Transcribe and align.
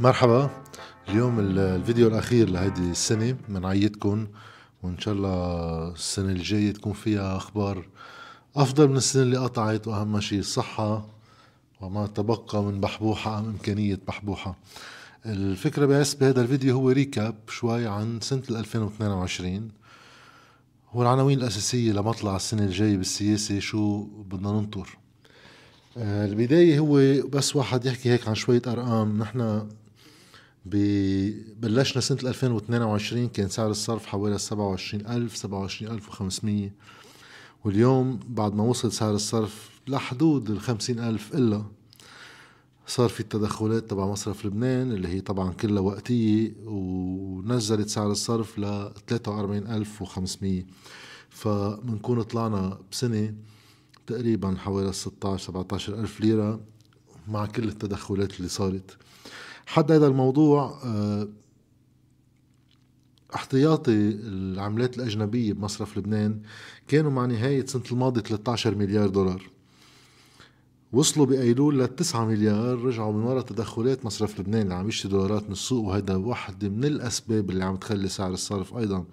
مرحبا. 0.00 0.50
اليوم 1.08 1.40
الفيديو 1.40 2.08
الأخير 2.08 2.50
لهيدي 2.50 2.90
السنة 2.90 3.36
بنعيدكم 3.48 4.26
وإن 4.82 4.98
شاء 4.98 5.14
الله 5.14 5.88
السنة 5.92 6.32
الجاية 6.32 6.72
تكون 6.72 6.92
فيها 6.92 7.36
أخبار 7.36 7.86
أفضل 8.56 8.88
من 8.88 8.96
السنة 8.96 9.22
اللي 9.22 9.36
قطعت 9.36 9.88
وأهم 9.88 10.20
شيء 10.20 10.38
الصحة 10.38 11.06
وما 11.80 12.06
تبقى 12.06 12.62
من 12.62 12.80
بحبوحة 12.80 13.38
أم 13.38 13.44
إمكانية 13.44 13.98
بحبوحة. 14.08 14.56
الفكرة 15.26 15.86
بس 15.86 16.14
بهذا 16.14 16.42
الفيديو 16.42 16.74
هو 16.74 16.90
ريكاب 16.90 17.34
شوي 17.48 17.86
عن 17.86 18.20
سنة 18.20 18.42
2022 18.50 19.70
هو 20.92 21.02
العناوين 21.02 21.38
الأساسية 21.38 21.92
لمطلع 21.92 22.36
السنة 22.36 22.64
الجاية 22.64 22.96
بالسياسة 22.96 23.58
شو 23.58 24.02
بدنا 24.02 24.52
ننطر. 24.52 24.98
آه، 25.96 26.26
البداية 26.26 26.78
هو 26.78 27.28
بس 27.28 27.56
واحد 27.56 27.86
يحكي 27.86 28.10
هيك 28.10 28.28
عن 28.28 28.34
شوية 28.34 28.62
أرقام. 28.66 29.18
نحن 29.18 29.68
بلشنا 30.64 32.00
سنة 32.00 32.18
2022 32.24 33.28
كان 33.28 33.48
سعر 33.48 33.70
الصرف 33.70 34.06
حوالي 34.06 34.38
27000 34.38 35.36
27500 35.36 36.70
واليوم 37.64 38.20
بعد 38.28 38.54
ما 38.54 38.62
وصل 38.64 38.92
سعر 38.92 39.14
الصرف 39.14 39.70
لحدود 39.88 40.50
ال 40.50 40.60
50000 40.60 41.34
إلا 41.34 41.64
صار 42.86 43.08
في 43.08 43.20
التدخلات 43.20 43.90
تبع 43.90 44.06
مصرف 44.06 44.46
لبنان 44.46 44.92
اللي 44.92 45.08
هي 45.08 45.20
طبعا 45.20 45.52
كلها 45.52 45.82
وقتية 45.82 46.52
ونزلت 46.64 47.88
سعر 47.88 48.10
الصرف 48.10 48.58
ل 48.58 48.90
43500 49.08 50.62
فبنكون 51.30 52.22
طلعنا 52.22 52.78
بسنة 52.92 53.34
تقريبا 54.06 54.56
حوالي 54.58 54.92
16 54.92 55.44
17 55.46 55.94
ألف 56.00 56.20
ليرة 56.20 56.60
مع 57.28 57.46
كل 57.46 57.68
التدخلات 57.68 58.36
اللي 58.36 58.48
صارت. 58.48 58.96
حد 59.66 59.92
هذا 59.92 60.06
الموضوع 60.06 60.78
آه، 60.84 61.28
احتياطي 63.34 63.92
العملات 63.92 64.96
الأجنبية 64.96 65.52
بمصرف 65.52 65.98
لبنان 65.98 66.40
كانوا 66.88 67.10
مع 67.10 67.26
نهاية 67.26 67.66
سنة 67.66 67.82
الماضي 67.92 68.20
13 68.20 68.74
مليار 68.74 69.08
دولار. 69.08 69.50
وصلوا 70.92 71.26
بأيلول 71.26 71.80
ل 71.80 71.88
9 71.88 72.24
مليار 72.24 72.78
رجعوا 72.78 73.12
من 73.12 73.22
وراء 73.22 73.42
تدخلات 73.42 74.04
مصرف 74.04 74.40
لبنان 74.40 74.62
اللي 74.62 74.74
عم 74.74 74.88
يشتري 74.88 75.12
دولارات 75.12 75.46
من 75.46 75.52
السوق 75.52 75.84
وهذا 75.84 76.16
واحدة 76.16 76.68
من 76.68 76.84
الأسباب 76.84 77.50
اللي 77.50 77.64
عم 77.64 77.76
تخلي 77.76 78.08
سعر 78.08 78.32
الصرف 78.32 78.76
أيضا 78.76 79.04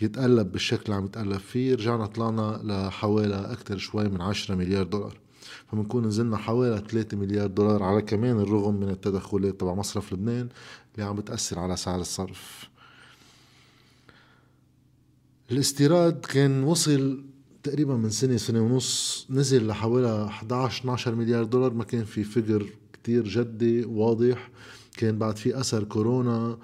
يتقلب 0.00 0.52
بالشكل 0.52 0.82
اللي 0.84 0.94
عم 0.94 1.04
يتقلب 1.04 1.38
فيه. 1.38 1.74
رجعنا 1.74 2.06
طلعنا 2.06 2.60
لحوالي 2.64 3.52
أكثر 3.52 3.76
شوي 3.76 4.08
من 4.08 4.20
10 4.20 4.54
مليار 4.54 4.82
دولار. 4.82 5.25
فبنكون 5.66 6.06
نزلنا 6.06 6.36
حوالي 6.36 6.82
3 6.88 7.16
مليار 7.16 7.46
دولار 7.46 7.82
على 7.82 8.02
كمان 8.02 8.40
الرغم 8.40 8.74
من 8.74 8.88
التدخلات 8.90 9.60
تبع 9.60 9.74
مصرف 9.74 10.12
لبنان 10.12 10.48
اللي 10.94 11.06
عم 11.06 11.16
بتأثر 11.16 11.58
على 11.58 11.76
سعر 11.76 12.00
الصرف. 12.00 12.68
الاستيراد 15.50 16.20
كان 16.20 16.62
وصل 16.64 17.24
تقريبا 17.62 17.96
من 17.96 18.10
سنة 18.10 18.36
سنة 18.36 18.60
ونص 18.60 19.26
نزل 19.30 19.66
لحوالي 19.66 20.24
11 20.24 20.80
12 20.80 21.14
مليار 21.14 21.44
دولار 21.44 21.74
ما 21.74 21.84
كان 21.84 22.04
في 22.04 22.24
فقر 22.24 22.66
كتير 22.92 23.28
جدي 23.28 23.84
واضح. 23.84 24.50
كان 24.96 25.18
بعد 25.18 25.36
في 25.36 25.60
أثر 25.60 25.84
كورونا 25.84 26.58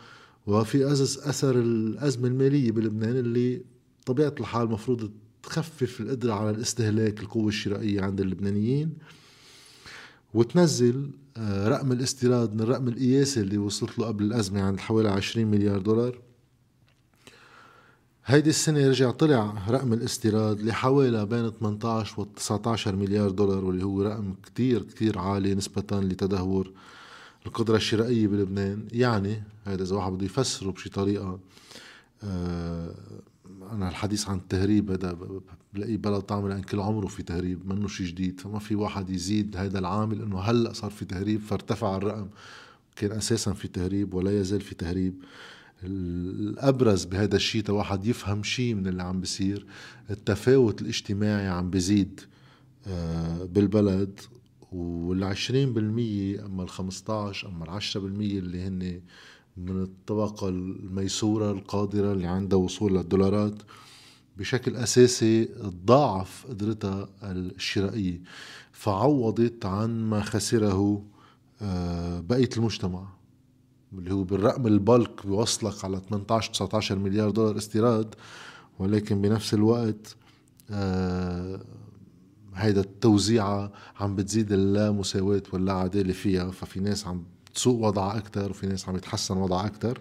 وفي 0.47 0.93
أساس 0.93 1.19
أثر 1.19 1.59
الأزمة 1.59 2.29
المالية 2.29 2.73
بلبنان 2.73 3.17
اللي 3.17 3.63
طبيعة 4.07 4.35
الحال 4.41 4.71
مفروض 4.71 5.11
تخفف 5.43 6.01
القدرة 6.01 6.33
على 6.33 6.51
الاستهلاك 6.51 7.21
القوة 7.21 7.49
الشرائية 7.49 8.03
عند 8.03 8.21
اللبنانيين 8.21 8.93
وتنزل 10.35 11.11
آه، 11.37 11.69
رقم 11.69 11.93
الاستيراد 11.93 12.55
من 12.55 12.61
الرقم 12.61 12.89
القياسي 12.89 13.41
اللي 13.41 13.59
وصلت 13.59 13.99
له 13.99 14.07
قبل 14.07 14.25
الأزمة 14.25 14.63
عند 14.63 14.81
حوالي 14.81 15.09
20 15.09 15.47
مليار 15.47 15.79
دولار. 15.79 16.19
هيدي 18.25 18.51
السنة 18.51 18.89
رجع 18.89 19.11
طلع 19.11 19.69
رقم 19.69 19.93
الاستيراد 19.93 20.61
لحوالي 20.61 21.27
بين 21.27 21.51
18 21.51 22.21
و 22.21 22.25
19 22.25 22.97
مليار 22.97 23.31
دولار 23.31 23.65
واللي 23.65 23.85
هو 23.85 24.03
رقم 24.03 24.35
كتير 24.47 24.83
كتير 24.83 25.19
عالي 25.19 25.55
نسبة 25.55 26.01
لتدهور 26.01 26.73
القدرة 27.47 27.77
الشرائية 27.77 28.27
بلبنان. 28.27 28.89
يعني 28.93 29.43
هذا 29.65 29.83
إذا 29.83 29.97
واحد 29.97 30.13
بده 30.13 30.25
يفسره 30.25 30.71
بشي 30.71 30.91
طريقة 30.91 31.39
أنا 33.73 33.89
الحديث 33.89 34.29
عن 34.29 34.37
التهريب 34.37 34.91
هذا 34.91 35.19
بلاقي 35.75 35.97
بلا 35.97 36.21
طعم 36.21 36.49
لأن 36.49 36.63
كل 36.63 36.81
عمره 36.81 37.07
في 37.07 37.23
تهريب 37.23 37.67
منه 37.67 37.89
شيء 37.89 38.07
جديد 38.07 38.41
فما 38.41 38.59
في 38.59 38.75
واحد 38.75 39.11
يزيد 39.11 39.57
هذا 39.57 39.79
العامل 39.79 40.23
إنه 40.23 40.41
هلأ 40.41 40.73
صار 40.73 40.91
في 40.91 41.05
تهريب 41.05 41.41
فارتفع 41.41 41.97
الرقم. 41.97 42.29
كان 42.97 43.13
أساسا 43.13 43.53
في 43.53 43.69
تهريب 43.69 44.15
ولا 44.15 44.41
يزال 44.41 44.61
في 44.61 44.75
تهريب. 44.75 45.15
الأبرز 45.85 47.05
بهذا 47.05 47.37
الشيء 47.37 47.71
واحد 47.71 48.07
يفهم 48.07 48.43
شيء 48.43 48.75
من 48.75 48.87
اللي 48.87 49.03
عم 49.03 49.21
بيصير 49.21 49.67
التفاوت 50.11 50.83
الاجتماعي 50.83 51.49
عم 51.49 51.71
بيزيد 51.71 52.21
آه، 52.87 53.45
بالبلد. 53.45 54.21
والعشرين 54.73 55.73
بالمية 55.73 56.47
أما 56.47 56.63
الخمستاش 56.63 57.45
أما 57.45 57.65
العشرة 57.65 58.01
بالمية 58.01 58.39
اللي 58.39 58.63
هن 58.63 59.01
من 59.57 59.83
الطبقة 59.83 60.49
الميسورة 60.49 61.51
القادرة 61.51 62.13
اللي 62.13 62.27
عندها 62.27 62.59
وصول 62.59 62.95
للدولارات 62.95 63.55
بشكل 64.39 64.77
أساسي 64.77 65.45
تضاعف 65.45 66.47
قدرتها 66.49 67.09
الشرائية 67.23 68.21
فعوضت 68.73 69.67
عن 69.67 70.11
ما 70.11 70.23
خسره 70.23 71.03
آه، 71.63 72.21
بقية 72.21 72.49
المجتمع 72.57 73.09
اللي 73.99 74.15
هو 74.15 74.25
بالرقم 74.25 74.67
البلك 74.67 75.27
بيوصلك 75.27 75.85
على 75.85 76.01
18 76.11 76.53
19 76.53 76.99
مليار 76.99 77.31
دولار 77.31 77.57
استيراد 77.57 78.15
ولكن 78.79 79.23
بنفس 79.23 79.55
الوقت 79.55 80.17
آه، 80.71 81.61
هيدا 82.55 82.81
التوزيعة 82.81 83.73
عم 84.01 84.17
بتزيد 84.17 84.53
اللا 84.53 84.91
مساواة 84.91 85.43
واللا 85.53 85.73
عدالة 85.73 86.13
فيها 86.13 86.51
ففي 86.51 86.81
ناس 86.81 87.07
عم 87.07 87.25
تسوق 87.55 87.87
وضعها 87.87 88.19
أكتر 88.19 88.51
وفي 88.51 88.67
ناس 88.67 88.89
عم 88.89 88.97
يتحسن 88.97 89.37
وضعها 89.37 89.67
أكتر. 89.67 90.01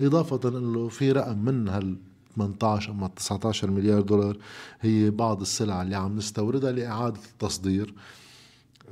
إضافة 0.00 0.48
إنه 0.48 0.88
في 0.88 1.12
رقم 1.12 1.38
من 1.38 1.68
هال 1.68 1.96
18 2.36 2.90
أما 2.90 3.08
19 3.16 3.70
مليار 3.70 4.00
دولار 4.00 4.36
هي 4.80 5.10
بعض 5.10 5.40
السلع 5.40 5.82
اللي 5.82 5.96
عم 5.96 6.16
نستوردها 6.16 6.72
لإعادة 6.72 7.20
التصدير. 7.32 7.94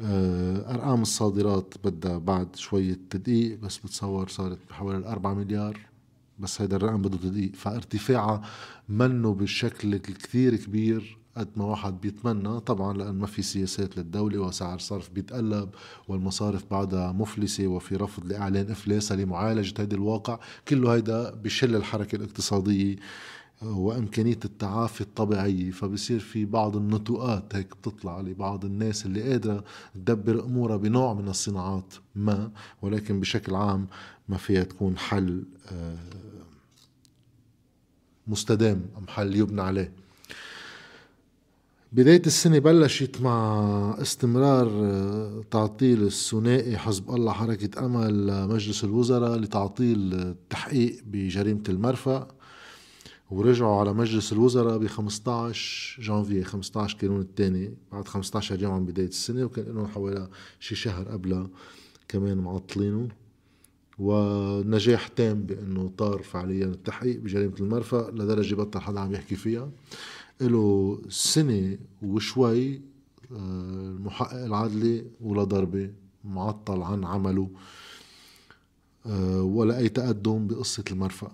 آه، 0.02 0.74
أرقام 0.74 1.02
الصادرات 1.02 1.74
بدها 1.84 2.18
بعد 2.18 2.56
شوية 2.56 2.98
تدقيق 3.10 3.58
بس 3.58 3.78
بتصور 3.78 4.28
صارت 4.28 4.58
بحوالي 4.70 5.06
4 5.06 5.34
مليار 5.34 5.80
بس 6.38 6.60
هيدا 6.60 6.76
الرقم 6.76 7.02
بده 7.02 7.16
تدقيق. 7.16 7.54
فارتفاعها 7.54 8.42
منه 8.88 9.34
بالشكل 9.34 9.94
الكثير 9.94 10.56
كبير. 10.56 11.19
قد 11.40 11.48
ما 11.56 11.64
واحد 11.64 12.00
بيتمنى 12.00 12.60
طبعا 12.60 12.96
لأن 12.96 13.14
ما 13.14 13.26
في 13.26 13.42
سياسات 13.42 13.96
للدولة 13.96 14.38
وسعر 14.38 14.78
صرف 14.78 15.10
بيتقلب 15.10 15.70
والمصارف 16.08 16.64
بعدها 16.70 17.12
مفلسة 17.12 17.66
وفي 17.66 17.96
رفض 17.96 18.26
لإعلان 18.26 18.70
إفلاسها 18.70 19.16
لمعالجة 19.16 19.74
هذا 19.82 19.94
الواقع. 19.94 20.38
كله 20.68 20.94
هيدا 20.94 21.30
بشل 21.30 21.76
الحركة 21.76 22.16
الاقتصادية 22.16 22.96
وإمكانية 23.62 24.38
التعافي 24.44 25.00
الطبيعية 25.00 25.70
فبصير 25.70 26.20
في 26.20 26.44
بعض 26.44 26.76
النتوءات 26.76 27.56
هيك 27.56 27.76
بتطلع 27.76 28.20
لبعض 28.20 28.64
الناس 28.64 29.06
اللي 29.06 29.22
قادرة 29.22 29.64
تدبر 29.94 30.44
أمورها 30.44 30.76
بنوع 30.76 31.14
من 31.14 31.28
الصناعات 31.28 31.94
ما 32.14 32.50
ولكن 32.82 33.20
بشكل 33.20 33.54
عام 33.54 33.86
ما 34.28 34.36
فيها 34.36 34.62
تكون 34.62 34.98
حل 34.98 35.44
آه، 35.72 35.96
مستدام 38.26 38.82
أم 38.98 39.06
حل 39.08 39.36
يبنى 39.36 39.62
عليه. 39.62 39.92
بداية 41.92 42.22
السنة 42.26 42.58
بلشت 42.58 43.20
مع 43.20 43.96
استمرار 44.02 44.66
آه، 44.66 45.42
تعطيل 45.50 46.02
الثنائي 46.02 46.78
حزب 46.78 47.10
الله 47.10 47.32
حركة 47.32 47.86
أمل 47.86 48.26
لمجلس 48.26 48.84
الوزراء 48.84 49.38
لتعطيل 49.38 50.14
التحقيق 50.14 51.00
بجريمة 51.04 51.62
المرفأ 51.68 52.28
ورجعوا 53.30 53.80
على 53.80 53.92
مجلس 53.92 54.32
الوزراء 54.32 54.78
ب 54.78 54.86
15 54.86 56.02
جانفي 56.02 56.44
15 56.44 56.98
كانون 56.98 57.20
الثاني 57.20 57.74
بعد 57.92 58.08
15 58.08 58.62
يوم 58.62 58.76
من 58.76 58.86
بداية 58.86 59.08
السنة 59.08 59.44
وكان 59.44 59.64
لهم 59.64 59.86
حوالي 59.86 60.28
شي 60.60 60.74
شهر 60.74 61.08
قبلها 61.08 61.48
كمان 62.08 62.38
معطلينه. 62.38 63.08
ونجاح 63.98 65.08
تام 65.08 65.42
بأنه 65.42 65.92
طار 65.98 66.22
فعليا 66.22 66.66
التحقيق 66.66 67.20
بجريمة 67.20 67.54
المرفأ 67.60 68.10
لدرجة 68.14 68.54
بطل 68.54 68.80
حدا 68.80 69.00
عم 69.00 69.14
يحكي 69.14 69.36
فيها. 69.36 69.70
له 70.40 70.98
سنة 71.08 71.78
وشوي 72.02 72.80
آه، 73.32 73.90
المحقق 73.96 74.44
العدلي 74.44 75.04
ولا 75.20 75.44
ضربة 75.44 75.90
معطل 76.24 76.82
عن 76.82 77.04
عمله 77.04 77.48
آه، 79.06 79.42
ولا 79.42 79.78
أي 79.78 79.88
تقدم 79.88 80.46
بقصة 80.46 80.84
المرفأ. 80.90 81.32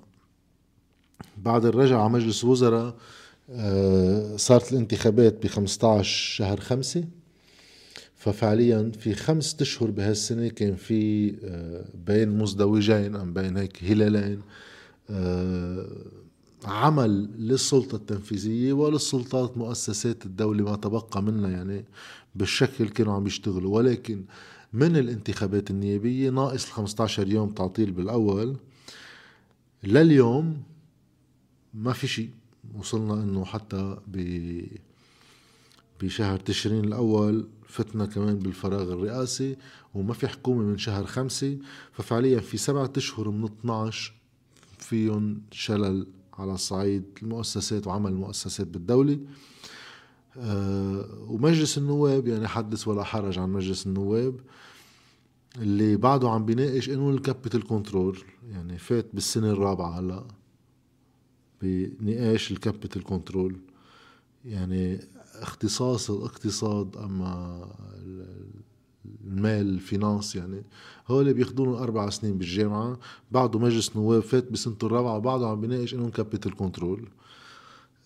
بعد 1.38 1.64
الرجعة 1.64 2.00
على 2.00 2.12
مجلس 2.12 2.44
الوزراء 2.44 2.96
آه، 3.50 4.36
صارت 4.36 4.72
الانتخابات 4.72 5.42
ب 5.42 5.46
15 5.46 6.04
شهر 6.36 6.60
خمسة 6.60 7.04
ففعليا 8.16 8.92
في 8.98 9.14
خمسة 9.14 9.56
أشهر 9.60 9.90
بهالسنة 9.90 10.48
كان 10.48 10.76
في 10.76 11.30
بين 12.06 12.38
مزدوجين 12.38 13.16
أم 13.16 13.32
بين 13.32 13.56
هيك 13.56 13.84
هلالين 13.84 14.42
عمل 16.66 17.30
للسلطة 17.38 17.96
التنفيذية 17.96 18.72
وللسلطات 18.72 19.58
مؤسسات 19.58 20.26
الدولة 20.26 20.64
ما 20.64 20.76
تبقى 20.76 21.22
منها 21.22 21.50
يعني 21.50 21.84
بالشكل 22.34 22.88
كانوا 22.88 23.14
عم 23.14 23.26
يشتغلوا. 23.26 23.76
ولكن 23.76 24.24
من 24.72 24.96
الانتخابات 24.96 25.70
النيابية 25.70 26.30
ناقص 26.30 26.66
ال 26.66 26.72
15 26.72 27.28
يوم 27.28 27.50
تعطيل 27.50 27.90
بالأول. 27.90 28.56
لليوم 29.84 30.62
ما 31.74 31.92
في 31.92 32.06
شيء. 32.06 32.30
وصلنا 32.78 33.14
إنه 33.14 33.44
حتى 33.44 33.96
ب 34.06 34.60
بشهر 36.02 36.38
تشرين 36.38 36.84
الأول 36.84 37.48
فتنا 37.68 38.06
كمان 38.06 38.38
بالفراغ 38.38 38.92
الرئاسي 38.92 39.56
وما 39.94 40.14
في 40.14 40.28
حكومة 40.28 40.62
من 40.62 40.78
شهر 40.78 41.06
خمسة. 41.06 41.58
ففعليا 41.92 42.40
في 42.40 42.56
سبعة 42.56 42.92
أشهر 42.96 43.30
من 43.30 43.44
12 43.44 44.12
فيهم 44.78 45.40
شلل 45.52 46.06
على 46.38 46.56
صعيد 46.56 47.04
المؤسسات 47.22 47.86
وعمل 47.86 48.10
المؤسسات 48.10 48.66
بالدولة. 48.66 49.18
أه 50.36 51.24
ومجلس 51.28 51.78
النواب 51.78 52.28
يعني 52.28 52.48
حدث 52.48 52.88
ولا 52.88 53.02
حرج 53.04 53.38
عن 53.38 53.52
مجلس 53.52 53.86
النواب 53.86 54.40
اللي 55.58 55.96
بعده 55.96 56.30
عم 56.30 56.44
بيناقش 56.44 56.90
قانون 56.90 57.14
ال 57.14 57.21
capital 57.21 57.66
control 57.66 58.18
يعني 58.50 58.78
فات 58.78 59.06
بالسنة 59.14 59.50
الرابعة 59.50 59.98
هلأ 59.98 60.24
بنقاش 61.62 62.50
ال 62.50 62.57
capital 62.57 63.04
control. 63.04 63.56
يعني 64.44 65.00
اختصاص 65.34 66.10
الاقتصاد 66.10 66.96
أما 66.96 67.68
المال 69.26 69.68
ال 69.68 69.77
finance 69.77 70.36
يعني. 70.36 70.62
هول 71.08 71.34
بياخذون 71.34 71.74
أربع 71.74 72.10
سنين 72.10 72.38
بالجامعة 72.38 72.98
بعده 73.30 73.58
مجلس 73.58 73.96
نواب 73.96 74.22
فات 74.22 74.52
بسنته 74.52 74.86
الرابعة 74.86 75.18
بعده 75.18 75.48
عم 75.48 75.60
بيناقش 75.60 75.94
إنهم 75.94 76.10
capital 76.10 76.56
control 76.56 77.08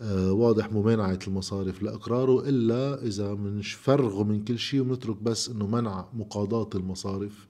آه 0.02 0.32
واضح 0.32 0.72
ممانعة 0.72 1.18
المصارف 1.26 1.82
لإقراره 1.82 2.48
إلا 2.48 3.02
إذا 3.06 3.34
منفرغه 3.34 4.24
من 4.24 4.44
كل 4.44 4.58
شيء 4.58 4.80
ومنترك 4.80 5.22
بس 5.22 5.48
إنه 5.48 5.66
منع 5.66 6.06
مقاضاة 6.14 6.70
المصارف. 6.74 7.46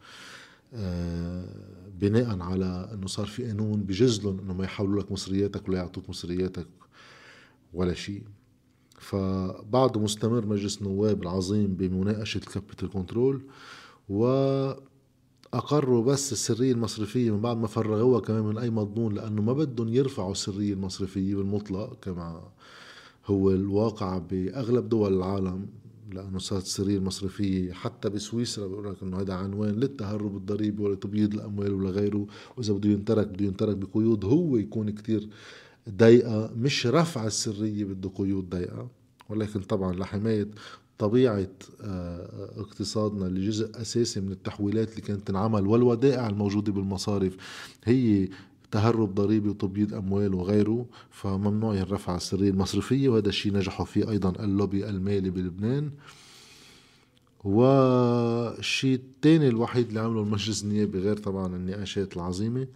آه 0.75 1.46
بناء 2.00 2.41
على 2.41 2.91
إنه 2.94 3.06
صار 3.06 3.26
في 3.26 3.46
قانون 3.46 3.82
بجزلهم 3.82 4.38
إنه 4.38 4.55
ما 4.55 4.64
يحولوا 4.64 5.03
لك 5.03 5.12
مصرياتك 5.12 5.69
ولا 5.69 5.79
يعطوك 5.79 6.08
مصرياتك 6.08 6.67
ولا 7.75 7.94
شيء. 7.94 8.23
فبعده 9.00 10.00
مستمر 10.00 10.47
مجلس 10.47 10.79
النواب 10.82 11.23
العظيم 11.23 11.75
بمناقشة 11.75 12.38
ال 12.38 12.45
capital 12.45 12.90
control 12.90 13.43
وأقروا 14.08 16.05
بس 16.05 16.32
السرية 16.32 16.73
المصرفية 16.73 17.31
من 17.31 17.41
بعد 17.41 17.56
ما 17.56 17.67
فرغوها 17.67 18.20
كمان 18.20 18.44
من 18.44 18.58
أي 18.58 18.70
مضمون 18.70 19.14
لأنه 19.14 19.43
ما 19.43 19.52
بدهم 19.52 19.88
يرفعوا 19.88 20.32
السرية 20.32 20.73
المصرفية 20.73 21.35
بالمطلق 21.35 21.99
كما 22.02 22.43
هو 23.26 23.50
الواقع 23.50 24.19
بأغلب 24.19 24.88
دول 24.88 25.17
العالم 25.17 25.67
لأنه 26.12 26.38
صارت 26.38 26.64
السرية 26.64 26.96
المصرفية 26.96 27.73
حتى 27.73 28.08
بسويسرا 28.08 28.67
بيقول 28.67 28.91
لك 28.91 29.03
إنه 29.03 29.20
هذا 29.20 29.35
عنوان 29.35 29.70
للتهرب 29.75 30.37
الضريبي 30.37 30.82
ولتبييض 30.82 31.35
الأموال 31.35 31.75
ولا 31.75 31.91
غيره 31.91 32.26
وإذا 32.56 32.73
بده 32.73 32.91
ينترك 32.91 33.26
بده 33.26 33.44
ينترك 33.44 33.76
بقيود 33.76 34.25
هو 34.25 34.56
يكون 34.56 34.91
كتير 34.91 35.29
ضيقة 35.88 36.50
مش 36.56 36.87
رفع 36.87 37.27
السرية 37.27 37.85
بده 37.85 38.09
قيود 38.09 38.50
ضيقة. 38.50 38.88
ولكن 39.29 39.61
طبعا 39.61 39.93
لحماية 39.93 40.49
طبيعة 40.99 41.49
آه، 41.81 42.50
اقتصادنا 42.61 43.27
اللي 43.27 43.47
جزء 43.47 43.81
أساسي 43.81 44.21
من 44.21 44.32
التحويلات 44.32 44.91
اللي 44.91 45.00
كانت 45.00 45.27
تنعمل 45.27 45.67
والودائع 45.67 46.29
الموجودة 46.29 46.73
بالمصارف 46.73 47.37
هي 47.85 48.29
تهرب 48.71 49.15
ضريبي 49.15 49.49
وتبييض 49.49 49.94
أموال 49.94 50.35
وغيره. 50.35 50.87
فممنوع 51.11 51.75
ينرفع 51.75 52.17
السرية 52.17 52.50
المصرفية 52.50 53.09
وهذا 53.09 53.29
الشيء 53.29 53.53
نجحوا 53.53 53.87
فيه 53.87 54.11
أيضا 54.11 54.44
اللوبي 54.44 54.88
المالي 54.88 55.31
بلبنان. 55.31 55.91
والشيء 57.44 58.94
الثاني 58.94 59.49
الوحيد 59.49 59.88
اللي 59.88 60.00
عمله 60.00 60.23
المجلس 60.23 60.65
النيابي 60.65 60.99
غير 60.99 61.17
طبعا 61.17 61.47
النقاشات 61.47 62.17
العظيمة 62.17 62.67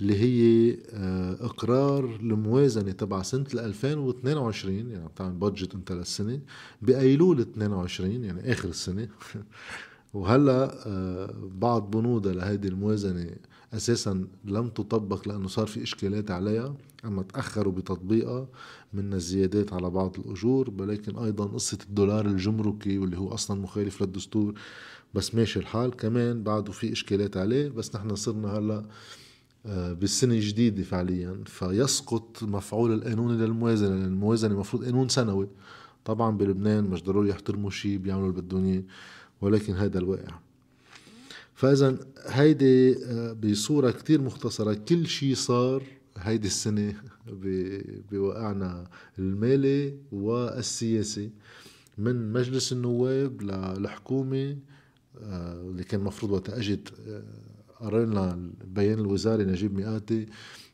اللي 0.00 0.16
هي 0.20 0.76
آه، 0.90 1.36
إقرار 1.40 2.04
الموازنه 2.04 2.92
تبع 2.92 3.22
سنة 3.22 3.46
2022 3.54 4.76
يعني 4.76 5.04
عم 5.04 5.10
تعمل 5.16 5.32
بادجت 5.32 5.74
انت 5.74 5.92
للسنه 5.92 6.40
بايلول 6.82 7.40
22 7.40 8.24
يعني 8.24 8.52
آخر 8.52 8.68
السنة. 8.68 9.08
وهلأ 10.14 10.86
آه، 10.86 11.34
بعض 11.60 11.90
بنودها 11.90 12.32
لهيدي 12.32 12.68
الموازنة 12.68 13.30
أساسا 13.74 14.26
لم 14.44 14.68
تطبق 14.68 15.28
لأنه 15.28 15.48
صار 15.48 15.66
في 15.66 15.82
إشكالات 15.82 16.30
عليها 16.30 16.74
أما 17.04 17.22
تأخروا 17.22 17.72
بتطبيقها 17.72 18.48
من 18.92 19.14
الزيادات 19.14 19.72
على 19.72 19.90
بعض 19.90 20.16
الأجور 20.18 20.72
ولكن 20.78 21.18
أيضا 21.18 21.44
قصة 21.44 21.78
الدولار 21.88 22.26
الجمركي 22.26 22.98
واللي 22.98 23.18
هو 23.18 23.34
أصلا 23.34 23.60
مخالف 23.60 24.02
للدستور 24.02 24.54
بس 25.14 25.34
ماشي 25.34 25.58
الحال. 25.58 25.96
كمان 25.96 26.42
بعده 26.42 26.72
في 26.72 26.92
إشكالات 26.92 27.36
عليه 27.36 27.68
بس 27.68 27.96
نحن 27.96 28.14
صرنا 28.14 28.58
هلأ 28.58 28.84
بالسنة 29.66 30.34
الجديدة 30.34 30.82
فعليا 30.82 31.44
فيسقط 31.46 32.42
مفعول 32.42 32.92
القانون 32.92 33.38
للموازنة 33.38 33.88
لأن 33.88 34.04
الموازنة 34.04 34.54
المفروض 34.54 34.84
قانون 34.84 35.08
سنوي. 35.08 35.48
طبعا 36.04 36.36
بلبنان 36.36 36.84
مش 36.84 37.02
ضروري 37.02 37.28
يحترموا 37.28 37.70
شيء 37.70 37.98
بيعملوا 37.98 38.30
اللي 38.30 38.42
بدهم 38.42 38.64
إياه 38.64 38.82
ولكن 39.40 39.74
هذا 39.74 39.98
الواقع. 39.98 40.38
فاذا 41.54 41.98
هيدي 42.26 43.04
آه، 43.04 43.32
بصورة 43.32 43.90
كتير 43.90 44.20
مختصرة 44.20 44.74
كل 44.74 45.06
شيء 45.06 45.34
صار 45.34 45.82
هيدي 46.16 46.46
السنة 46.46 46.94
بواقعنا 48.10 48.86
المالي 49.18 49.94
والسياسي 50.12 51.30
من 51.98 52.32
مجلس 52.32 52.72
النواب 52.72 53.42
للحكومة 53.42 54.56
آه، 55.20 55.60
اللي 55.60 55.84
كان 55.84 56.00
المفروض 56.00 56.32
وقت 56.32 56.50
اجت 56.50 56.92
قرينا 57.80 58.34
البيان 58.34 58.98
الوزاري 58.98 59.44
نجيب 59.44 59.74
مئاتي. 59.74 60.26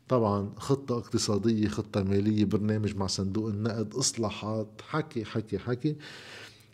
طبعا 0.07 0.49
خطة 0.57 0.97
اقتصادية 0.97 1.67
خطة 1.67 2.03
مالية 2.03 2.45
برنامج 2.45 2.95
مع 2.95 3.07
صندوق 3.07 3.47
النقد 3.49 3.93
إصلاحات 3.93 4.81
حكي 4.89 5.25
حكي 5.25 5.59
حكي. 5.59 5.95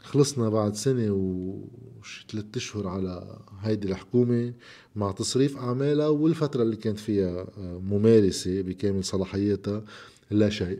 خلصنا 0.03 0.49
بعد 0.49 0.75
سنة 0.75 1.11
وش 1.11 2.25
ثلاث 2.31 2.45
أشهر 2.55 2.87
على 2.87 3.37
هيدي 3.61 3.87
الحكومة 3.91 4.53
مع 4.95 5.11
تصريف 5.11 5.57
أعمالها 5.57 6.07
والفترة 6.07 6.63
اللي 6.63 6.75
كانت 6.75 6.99
فيها 6.99 7.47
آه، 7.57 7.79
ممارسة 7.79 8.61
بكامل 8.61 9.03
صلاحياتها 9.03 9.83
لا 10.31 10.49
شيء. 10.49 10.79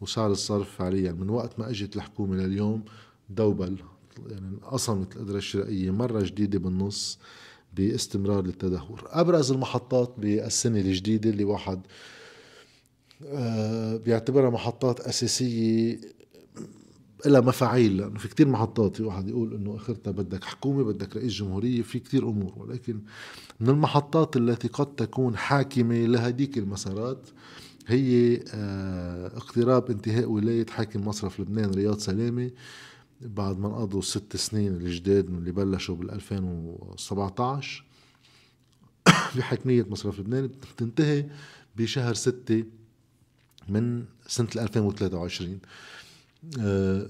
وسعر 0.00 0.30
الصرف 0.30 0.70
فعليا. 0.76 1.12
من 1.12 1.30
وقت 1.30 1.58
ما 1.58 1.70
أجت 1.70 1.96
الحكومة 1.96 2.36
لليوم 2.36 2.84
دوبل 3.30 3.76
يعني 4.30 4.48
انقسمت 4.48 5.16
القدرة 5.16 5.36
الشرائية 5.38 5.90
مرة 5.90 6.20
جديدة 6.22 6.58
بالنص. 6.58 7.18
باستمرار 7.74 8.44
للتدهور. 8.44 9.04
أبرز 9.06 9.52
المحطات 9.52 10.14
بالسنة 10.18 10.80
الجديدة 10.80 11.30
اللي 11.30 11.44
واحد 11.44 11.80
آه، 13.26 13.96
بيعتبرها 13.96 14.50
محطات 14.50 15.00
أساسية 15.00 16.00
لها 17.26 17.40
مفاعيل 17.40 17.96
لأنه 17.96 18.18
في 18.18 18.28
كتير 18.28 18.48
محطات 18.48 18.96
في 18.96 19.02
واحد 19.02 19.28
يقول 19.28 19.54
إنه 19.54 19.76
آخرتها 19.76 20.10
بدك 20.10 20.44
حكومة 20.44 20.84
بدك 20.84 21.16
رئيس 21.16 21.32
جمهورية 21.32 21.82
في 21.82 21.98
كتير 21.98 22.28
أمور. 22.28 22.52
ولكن 22.56 23.00
من 23.60 23.68
المحطات 23.68 24.36
التي 24.36 24.68
قد 24.68 24.94
تكون 24.94 25.36
حاكمة 25.36 26.06
لهديك 26.06 26.58
المسارات 26.58 27.28
هي 27.86 28.40
آه، 28.54 29.26
اقتراب 29.26 29.90
انتهاء 29.90 30.24
ولاية 30.30 30.66
حاكم 30.66 31.08
مصرف 31.08 31.40
لبنان 31.40 31.70
رياض 31.70 31.98
سلامة. 31.98 32.50
بعد 33.20 33.58
ما 33.58 33.68
انقضوا 33.68 33.98
الست 33.98 34.36
سنين 34.36 34.76
الجداد 34.76 35.26
اللي 35.26 35.52
بلشوا 35.52 35.96
بال 35.96 36.10
2017 36.10 37.84
بحكمية 39.36 39.86
مصرف 39.88 40.20
لبنان 40.20 40.46
بتنتهي 40.46 41.26
بشهر 41.76 42.14
ستة 42.14 42.64
من 43.68 44.04
سنة 44.26 44.48
2023 44.56 45.58
أه 46.58 47.06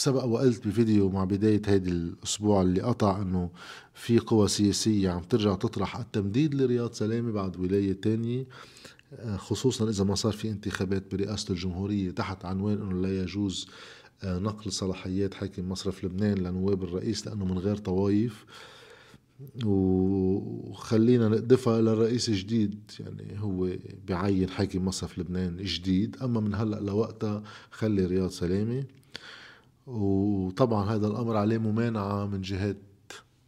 سبق 0.00 0.24
وقلت 0.24 0.68
بفيديو 0.68 1.10
مع 1.10 1.24
بداية 1.24 1.62
هيدي 1.66 1.90
الأسبوع 1.90 2.62
اللي 2.62 2.80
قطع 2.80 3.22
أنه 3.22 3.50
في 3.94 4.18
قوى 4.18 4.48
سياسية 4.48 5.10
عم 5.10 5.22
ترجع 5.22 5.54
تطرح 5.54 5.96
التمديد 5.96 6.54
لرياض 6.54 6.92
سلامة 6.92 7.32
بعد 7.32 7.56
ولاية 7.56 7.92
تانية 7.92 8.46
آه، 9.12 9.36
خصوصا 9.36 9.88
إذا 9.88 10.04
ما 10.04 10.14
صار 10.14 10.32
في 10.32 10.50
انتخابات 10.50 11.14
برئاسة 11.14 11.52
الجمهورية 11.52 12.10
تحت 12.10 12.44
عنوان 12.44 12.82
أنه 12.82 13.02
لا 13.02 13.22
يجوز 13.22 13.66
آه، 13.66 14.09
نقل 14.24 14.72
صلاحيات 14.72 15.34
حاكم 15.34 15.68
مصرف 15.68 16.04
لبنان 16.04 16.38
لنواب 16.38 16.82
الرئيس 16.84 17.26
لأنه 17.26 17.44
من 17.44 17.58
غير 17.58 17.76
طوايف. 17.76 18.46
وخلينا 19.64 21.28
نقدفها 21.28 21.80
للرئيس 21.80 22.28
الجديد 22.28 22.90
يعني 23.00 23.40
هو 23.42 23.70
بعين 24.08 24.48
حاكم 24.48 24.84
مصرف 24.84 25.18
لبنان 25.18 25.56
جديد. 25.56 26.16
أما 26.22 26.40
من 26.40 26.54
هلأ 26.54 26.80
لوقتها 26.80 27.42
خلي 27.70 28.06
رياض 28.06 28.30
سلامة. 28.30 28.84
وطبعا 29.86 30.84
هذا 30.94 31.06
الأمر 31.06 31.36
عليه 31.36 31.58
ممانعة 31.58 32.26
من 32.26 32.40
جهات 32.40 32.76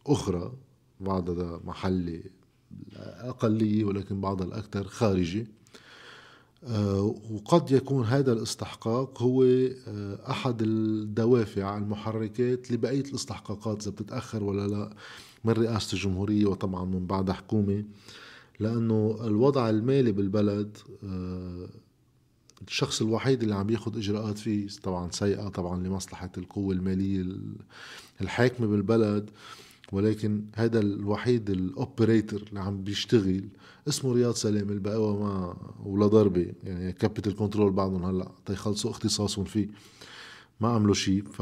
أخرى. 0.07 0.53
بعضها 0.99 1.59
محلي 1.65 2.23
أقلية 3.19 3.85
ولكن 3.85 4.21
بعضها 4.21 4.47
الأكثر 4.47 4.83
خارجي. 4.83 5.41
آه، 5.41 5.62
وقد 7.31 7.71
يكون 7.71 8.05
هذا 8.05 8.33
الاستحقاق 8.33 9.21
هو 9.21 9.43
آه، 9.43 10.19
أحد 10.29 10.61
الدوافع 10.61 11.77
المحركات 11.77 12.71
لبقية 12.71 13.01
الاستحقاقات 13.01 13.81
إذا 13.81 13.91
بتتأخر 13.91 14.43
ولا 14.43 14.67
لا 14.67 14.95
من 15.43 15.53
رئاسة 15.53 15.93
الجمهورية 15.93 16.45
وطبعا 16.45 16.85
من 16.85 17.05
بعدها 17.05 17.35
حكومة. 17.35 17.83
لأنه 18.59 19.17
الوضع 19.23 19.69
المالي 19.69 20.11
بالبلد 20.11 20.77
آه، 21.03 21.67
الشخص 22.67 23.01
الوحيد 23.01 23.43
اللي 23.43 23.55
عم 23.55 23.69
ياخذ 23.69 23.97
إجراءات 23.97 24.37
فيه 24.37 24.67
طبعا 24.83 25.11
سيئة 25.11 25.47
طبعا 25.47 25.87
لمصلحة 25.87 26.31
القوة 26.37 26.73
المالية 26.75 27.25
الحاكمة 28.21 28.67
بالبلد. 28.67 29.29
ولكن 29.93 30.45
هذا 30.55 30.79
الوحيد 30.79 31.49
ال 31.49 31.59
operator 31.59 32.43
اللي 32.49 32.59
عم 32.59 32.83
بيشتغل 32.83 33.43
اسمه 33.87 34.13
رياض 34.13 34.33
سلامة 34.33 34.69
الباقي 34.69 35.19
ما 35.19 35.55
ولا 35.85 36.07
ضربة. 36.07 36.53
يعني 36.63 36.91
capital 36.93 37.35
control 37.35 37.71
بعضهم 37.71 38.05
هلأ 38.05 38.31
تيخلصوا 38.45 38.91
اختصاصهم 38.91 39.45
فيه. 39.45 39.67
ما 40.61 40.67
عملوا 40.67 40.93
شيء 40.93 41.23
ف 41.23 41.41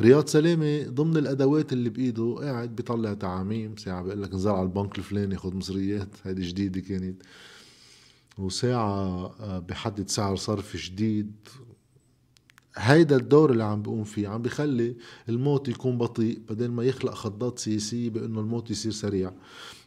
رياض 0.00 0.26
سلامة 0.26 0.82
ضمن 0.88 1.16
الأدوات 1.16 1.72
اللي 1.72 1.90
بإيده 1.90 2.34
قاعد 2.40 2.76
بيطلع 2.76 3.14
تعاميم. 3.14 3.76
ساعة 3.76 4.02
بيقول 4.02 4.22
لك 4.22 4.32
انزل 4.32 4.50
على 4.50 4.62
البنك 4.62 4.98
الفلاني 4.98 5.36
خذ 5.36 5.54
مصريات 5.54 6.08
هذه 6.22 6.48
جديدة 6.48 6.80
كانت. 6.80 7.22
وساعة 8.38 9.26
آه، 9.40 9.58
بحدد 9.58 10.08
سعر 10.08 10.36
صرف 10.36 10.76
جديد. 10.76 11.32
هيدا 12.78 13.16
الدور 13.16 13.50
اللي 13.50 13.64
عم 13.64 13.82
بيقوم 13.82 14.04
فيه 14.04 14.28
عم 14.28 14.42
بيخلي 14.42 14.96
الموت 15.28 15.68
يكون 15.68 15.98
بطيء 15.98 16.38
بدل 16.48 16.68
ما 16.70 16.84
يخلق 16.84 17.14
خضات 17.14 17.58
سياسية 17.58 18.10
بأنه 18.10 18.40
الموت 18.40 18.70
يصير 18.70 18.92
سريع. 18.92 19.32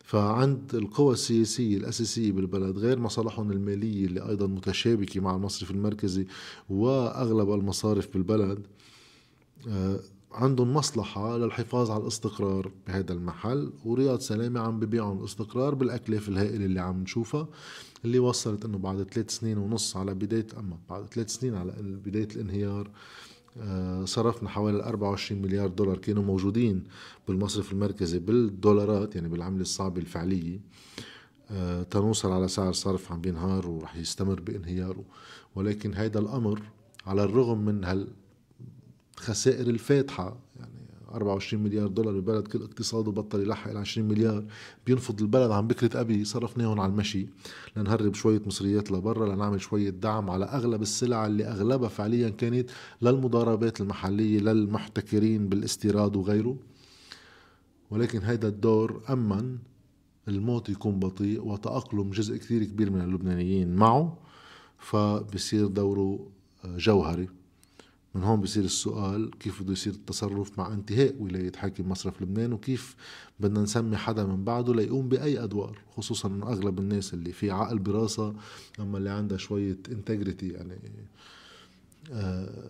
فعند 0.04 0.76
القوى 0.76 1.14
السياسية 1.14 1.78
الأساسية 1.78 2.32
بالبلد 2.32 2.78
غير 2.78 3.00
مصالحهم 3.00 3.52
المالية 3.52 4.06
اللي 4.06 4.30
أيضا 4.30 4.48
متشابكة 4.48 5.20
مع 5.20 5.36
المصرف 5.36 5.72
المركزي 5.72 6.28
وأغلب 6.70 7.54
المصارف 7.54 8.14
بالبلد 8.14 8.60
آه، 9.68 10.00
عندهم 10.34 10.74
مصلحة 10.74 11.38
للحفاظ 11.38 11.92
على 11.92 12.02
الاستقرار 12.04 12.72
بهذا 12.88 13.14
المحل 13.14 13.74
ورياض 13.86 14.20
سلامة 14.20 14.60
عم 14.60 14.80
ببيعهم 14.80 15.20
الاستقرار 15.20 15.76
بالأكلاف 15.76 16.30
الهائلة 16.30 16.66
اللي 16.66 16.80
عم 16.80 17.02
نشوفها 17.02 17.48
اللي 18.06 18.20
وصلت 18.20 18.66
إنه 18.66 18.78
بعد 18.78 19.04
ثلاث 19.04 19.30
سنين 19.30 19.58
ونص 19.58 19.98
على 19.98 20.14
بداية 20.14 20.48
أما 20.58 20.78
بعد 20.90 21.06
ثلاث 21.06 21.30
سنين 21.30 21.56
على 21.56 21.74
بداية 21.80 22.28
الانهيار 22.36 22.90
آه، 23.58 24.06
صرفنا 24.06 24.50
حوالي 24.50 24.84
24 24.84 25.42
مليار 25.42 25.68
دولار 25.68 25.98
كانوا 25.98 26.24
موجودين 26.24 26.84
بالمصرف 27.28 27.72
المركزي 27.72 28.20
بالدولارات 28.20 29.16
يعني 29.16 29.30
بالعملة 29.30 29.62
الصعبة 29.62 30.02
الفعلية 30.02 30.60
آه، 31.52 31.84
تنوصل 31.84 32.32
على 32.32 32.48
سعر 32.48 32.74
صرف 32.74 33.12
عم 33.12 33.22
بينهار 33.22 33.70
ورح 33.70 33.96
يستمر 33.96 34.40
بانهياره. 34.40 35.04
ولكن 35.56 35.94
هيدا 35.94 36.20
الأمر 36.20 36.62
على 37.06 37.24
الرغم 37.24 37.66
من 37.66 37.86
هالخسائر 39.22 39.68
الفاتحة 39.68 40.38
يعني 40.60 40.72
24 41.14 41.64
مليار 41.64 41.88
دولار 41.88 42.20
ببلد 42.20 42.48
كل 42.48 42.62
اقتصاده 42.62 43.12
بطل 43.12 43.42
يلحق 43.42 43.70
ال 43.72 43.78
20 43.78 44.08
مليار 44.08 44.46
بينفض 44.86 45.22
البلد 45.22 45.52
عن 45.52 45.68
بكرة 45.68 46.02
أبي 46.02 46.26
صرفناهم 46.26 46.80
على 46.80 46.92
المشي. 46.92 47.28
لنهرب 47.78 48.14
شوية 48.14 48.42
مصريات 48.46 48.92
لبرا 48.92 49.36
لنعمل 49.36 49.62
شوية 49.62 49.90
دعم 49.90 50.30
على 50.30 50.46
أغلب 50.46 50.82
السلع 50.82 51.26
اللي 51.26 51.46
أغلبها 51.46 51.90
فعليا 51.90 52.30
كانت 52.30 52.70
للمضاربات 53.02 53.82
المحلية 53.82 54.40
للمحتكرين 54.40 55.50
بالاستيراد 55.50 56.16
وغيره. 56.16 56.58
ولكن 57.92 58.20
هذا 58.20 58.48
الدور 58.48 59.02
أمن 59.10 59.58
الموت 60.28 60.70
يكون 60.70 61.00
بطيء 61.00 61.48
وتأقلم 61.48 62.10
جزء 62.10 62.38
كثير 62.38 62.64
كبير 62.64 62.92
من 62.92 63.02
اللبنانيين 63.02 63.76
معه 63.76 64.18
فبصير 64.78 65.68
دوره 65.68 66.20
جوهري. 66.66 67.41
من 68.16 68.24
هون 68.24 68.42
بصير 68.42 68.64
السؤال 68.64 69.32
كيف 69.40 69.64
بده 69.64 69.72
يصير 69.72 69.94
التصرف 69.94 70.60
مع 70.60 70.74
انتهاء 70.74 71.16
ولاية 71.20 71.52
حاكم 71.56 71.90
مصرف 71.90 72.22
لبنان 72.22 72.54
وكيف 72.54 72.96
بدنا 73.40 73.62
نسمي 73.62 73.98
حدا 73.98 74.26
من 74.26 74.44
بعده 74.44 74.74
ليقوم 74.74 75.10
بأي 75.10 75.44
أدوار 75.44 75.80
خصوصا 75.96 76.30
أنه 76.30 76.48
أغلب 76.48 76.80
الناس 76.80 77.14
اللي 77.14 77.32
في 77.32 77.52
عقل 77.52 77.80
براسها 77.80 78.34
أما 78.80 78.98
اللي 78.98 79.10
عندها 79.10 79.38
شوية 79.38 79.78
انتجريتي 79.92 80.50
يعني 80.50 80.80
آه 82.12 82.70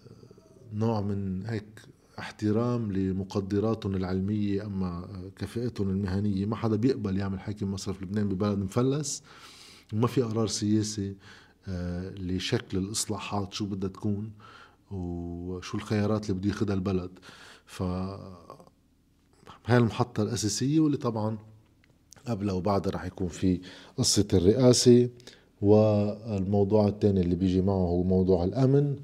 نوع 0.74 1.01
من 1.01 1.45
هيك 1.45 1.81
احترام 2.19 2.91
لمقدراتهم 2.91 3.95
العلمية 3.95 4.65
أما 4.65 5.07
كفاءتهم 5.36 5.89
المهنية. 5.89 6.45
ما 6.45 6.55
حدا 6.55 6.75
بيقبل 6.75 7.17
يعمل 7.17 7.39
حاكم 7.39 7.71
مصرف 7.71 8.01
لبنان 8.01 8.29
ببلد 8.29 8.60
مفلس. 8.60 9.24
وما 9.93 10.07
في 10.07 10.21
قرار 10.21 10.48
سياسي 10.48 11.15
آه 11.67 12.10
لشكل 12.10 12.77
الإصلاحات 12.77 13.53
شو 13.53 13.65
بدها 13.65 13.89
تكون. 13.89 14.31
وشو 14.91 15.77
الخيارات 15.77 16.29
اللي 16.29 16.39
بده 16.39 16.50
ياخذها 16.50 16.74
البلد. 16.74 17.12
ف 17.65 17.83
هاي 19.65 19.77
المحطة 19.77 20.24
الأساسية 20.24 20.79
واللي 20.79 20.98
طبعا 20.98 21.38
قبلها 22.27 22.53
وبعدها 22.53 22.91
رح 22.91 23.05
يكون 23.05 23.27
في 23.27 23.60
قصة 23.98 24.27
الرئاسة 24.33 25.10
والموضوع 25.62 26.88
الثاني 26.88 27.21
اللي 27.21 27.36
بيجي 27.36 27.62
معه 27.62 27.74
هو 27.75 28.03
موضوع 28.03 28.43
الأمن 28.43 28.95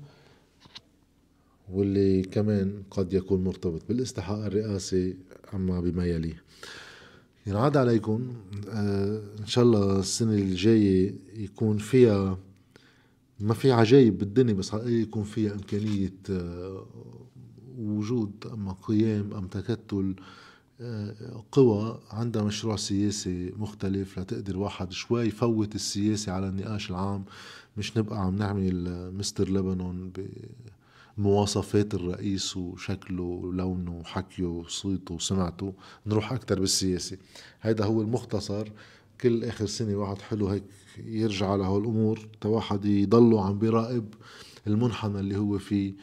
واللي 1.73 2.21
كمان 2.21 2.83
قد 2.91 3.13
يكون 3.13 3.43
مرتبط 3.43 3.81
بالاستحقاق 3.89 4.45
الرئاسي 4.45 5.17
أما 5.53 5.79
بما 5.81 6.05
يليه 6.05 6.43
ينعاد 7.47 7.77
عليكم 7.77 8.33
آه 8.69 9.21
إن 9.39 9.45
شاء 9.45 9.63
الله 9.63 9.99
السنة 9.99 10.33
الجاية 10.33 11.15
يكون 11.35 11.77
فيها 11.77 12.37
ما 13.39 13.53
في 13.53 13.71
عجايب 13.71 14.17
بالدنيا 14.17 14.53
بس 14.53 14.73
يكون 14.73 15.23
فيها 15.23 15.53
إمكانية 15.53 16.13
آه، 16.29 16.85
وجود 17.77 18.31
أما 18.53 18.75
قيام 18.81 19.33
أم 19.33 19.47
تكتل 19.47 20.15
آه، 20.81 21.43
قوى 21.51 21.99
عندها 22.11 22.43
مشروع 22.43 22.75
سياسي 22.75 23.53
مختلف 23.57 24.19
لتقدر 24.19 24.57
واحد 24.57 24.91
شوي 24.91 25.27
يفوت 25.27 25.75
السياسة 25.75 26.31
على 26.31 26.47
النقاش 26.49 26.89
العام. 26.89 27.25
مش 27.77 27.97
نبقى 27.97 28.21
عم 28.25 28.35
نعمل 28.35 29.11
مستر 29.13 29.49
لبنان 29.49 30.11
بمواصفات 31.17 31.93
الرئيس 31.93 32.57
وشكله 32.57 33.23
ولونه 33.23 33.97
وحكيه 33.99 34.45
وصوته 34.45 35.13
وسمعته 35.15 35.73
نروح 36.05 36.33
أكتر 36.33 36.59
بالسياسة. 36.59 37.17
هيدا 37.61 37.85
هو 37.85 38.01
المختصر. 38.01 38.67
كل 39.21 39.43
آخر 39.43 39.65
سنة 39.65 39.95
واحد 39.95 40.21
حلو 40.21 40.47
هيك 40.47 40.63
يرجع 41.05 41.49
على 41.51 41.63
هالامور 41.63 42.19
تواحد 42.41 42.85
يضلوا 42.85 43.41
عم 43.41 43.59
بيراقب 43.59 44.13
المنحنى 44.67 45.19
اللي 45.19 45.37
هو 45.37 45.57
فيه 45.57 45.93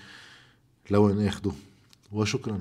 لوين 0.90 1.26
آخده. 1.26 1.52
وشكرا. 2.12 2.60